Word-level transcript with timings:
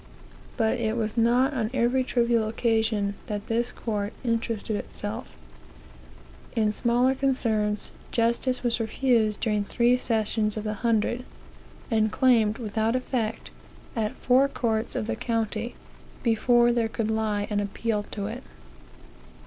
But 0.57 0.79
it 0.79 0.97
was 0.97 1.15
not 1.15 1.53
on 1.53 1.69
every 1.75 2.03
trivial 2.03 2.47
occasion 2.49 3.13
that 3.27 3.45
this 3.45 3.71
court 3.71 4.13
interested 4.23 4.75
itself. 4.75 5.35
In 6.55 6.71
smaller 6.71 7.13
concerns, 7.13 7.91
justice 8.09 8.63
was 8.63 8.79
refused 8.79 9.41
during 9.41 9.63
three 9.63 9.95
sessions 9.97 10.57
of 10.57 10.63
the 10.63 10.73
hundred, 10.81 11.23
and 11.91 12.11
claimed 12.11 12.57
without 12.57 12.95
effect, 12.95 13.51
at 13.95 14.15
four 14.15 14.47
courts 14.47 14.95
of 14.95 15.05
the 15.05 15.15
county, 15.15 15.75
before 16.23 16.71
there 16.71 16.89
could 16.89 17.11
lie 17.11 17.45
an 17.51 17.59
appeal 17.59 18.01
to 18.09 18.25
it. 18.25 18.41